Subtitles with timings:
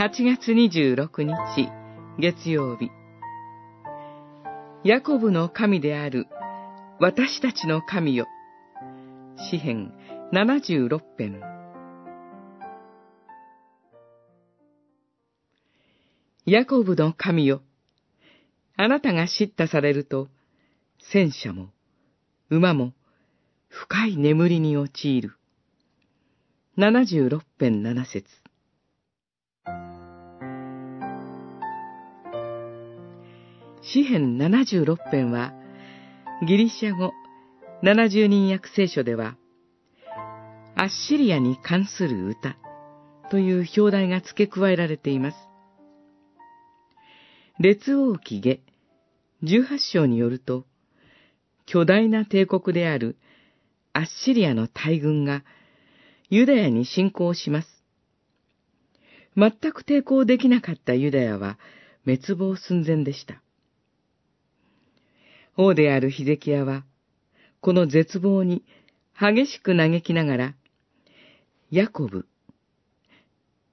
[0.00, 1.68] 8月26日
[2.18, 2.90] 月曜日。
[4.82, 6.26] ヤコブの神である
[6.98, 8.26] 私たちの神よ。
[9.50, 9.92] 詩編
[10.32, 11.42] 76編。
[16.46, 17.60] ヤコブの神よ
[18.78, 20.28] あなたが叱咤されると
[21.12, 21.68] 戦車も
[22.48, 22.94] 馬も
[23.68, 25.36] 深い眠りに陥る。
[26.78, 28.49] 76編7節。
[33.92, 35.52] 詩編76編は、
[36.46, 37.12] ギリシャ語
[37.82, 39.36] 70人訳聖書では、
[40.76, 42.56] アッシリアに関する歌
[43.30, 45.36] という表題が付け加えられています。
[47.58, 48.60] 列王記下
[49.42, 50.66] 18章によると、
[51.66, 53.16] 巨大な帝国である
[53.92, 55.42] アッシリアの大軍が
[56.28, 57.79] ユダヤに侵攻します。
[59.36, 61.58] 全く抵抗できなかったユダヤは
[62.04, 63.42] 滅亡寸前でした。
[65.56, 66.84] 王であるヒゼキヤは、
[67.60, 68.64] この絶望に
[69.18, 70.54] 激しく嘆きながら、
[71.70, 72.26] ヤコブ、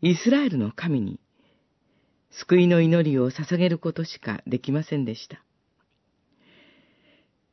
[0.00, 1.20] イスラエルの神に
[2.30, 5.42] 救いの祈りを捧げることしかできませんでした。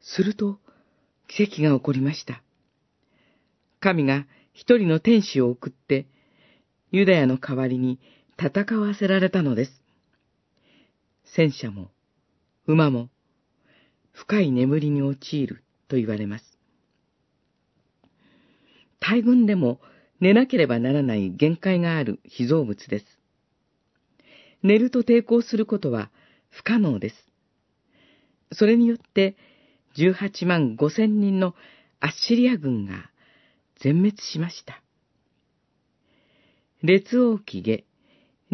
[0.02, 0.60] すると、
[1.28, 2.42] 奇跡が起こりました。
[3.80, 6.08] 神が一人の天使を送って、
[6.92, 8.00] ユダヤの代わりに
[8.38, 9.72] 戦わせられたのです。
[11.24, 11.92] 戦車も、
[12.66, 13.10] 馬も、
[14.12, 16.58] 深い眠りに陥ると言われます。
[19.00, 19.80] 大軍でも
[20.20, 23.06] 寝なければならない限界がある被造物です。
[24.62, 26.10] 寝ると抵抗することは
[26.50, 27.16] 不可能です。
[28.52, 29.38] それによって
[29.96, 31.54] 18万5千人の
[32.00, 33.10] アッシリア軍が
[33.80, 34.82] 全滅しました。
[36.82, 37.84] 列王記下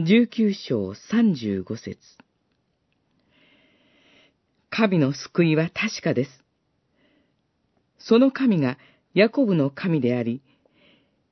[0.01, 1.99] 19章35節
[4.71, 6.31] 神の救いは確かです。
[7.99, 8.79] その神が
[9.13, 10.41] ヤコブの神であり、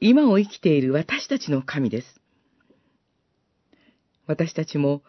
[0.02, 2.22] 今を生きている私たちの神です。
[4.28, 5.02] 私たちも、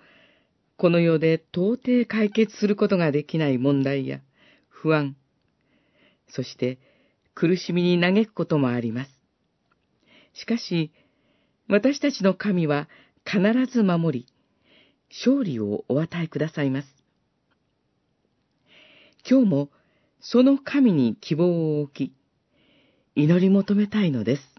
[0.78, 4.20] この世で到底解決することができない問題や
[4.70, 5.16] 不安、
[6.31, 6.78] そして
[7.34, 9.10] 苦しみに嘆くこともあります。
[10.32, 10.91] しかし、
[11.69, 12.88] 私たちの神は
[13.25, 13.41] 必
[13.72, 14.26] ず守り、
[15.08, 16.88] 勝利をお与えくださいます。
[19.28, 19.70] 今日も
[20.20, 22.12] その神に希望を置き、
[23.14, 24.53] 祈り求めたいのです。